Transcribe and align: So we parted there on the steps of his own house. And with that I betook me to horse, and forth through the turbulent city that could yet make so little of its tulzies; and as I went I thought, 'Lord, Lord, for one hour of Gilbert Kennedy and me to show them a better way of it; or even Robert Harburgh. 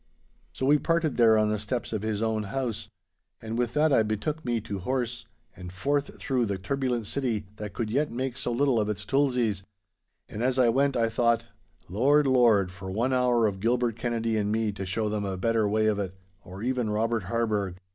So 0.51 0.65
we 0.65 0.79
parted 0.79 1.17
there 1.17 1.37
on 1.37 1.49
the 1.51 1.59
steps 1.59 1.93
of 1.93 2.01
his 2.01 2.23
own 2.23 2.41
house. 2.41 2.89
And 3.39 3.55
with 3.55 3.75
that 3.75 3.93
I 3.93 4.01
betook 4.01 4.43
me 4.43 4.59
to 4.61 4.79
horse, 4.79 5.27
and 5.55 5.71
forth 5.71 6.17
through 6.19 6.47
the 6.47 6.57
turbulent 6.57 7.05
city 7.05 7.45
that 7.57 7.73
could 7.73 7.91
yet 7.91 8.11
make 8.11 8.35
so 8.35 8.51
little 8.51 8.79
of 8.79 8.89
its 8.89 9.05
tulzies; 9.05 9.61
and 10.27 10.41
as 10.41 10.57
I 10.57 10.69
went 10.69 10.97
I 10.97 11.07
thought, 11.07 11.45
'Lord, 11.87 12.25
Lord, 12.25 12.71
for 12.71 12.89
one 12.89 13.13
hour 13.13 13.45
of 13.45 13.59
Gilbert 13.59 13.95
Kennedy 13.95 14.37
and 14.37 14.51
me 14.51 14.71
to 14.71 14.87
show 14.87 15.07
them 15.07 15.23
a 15.23 15.37
better 15.37 15.69
way 15.69 15.85
of 15.85 15.99
it; 15.99 16.15
or 16.43 16.63
even 16.63 16.89
Robert 16.89 17.25
Harburgh. 17.25 17.77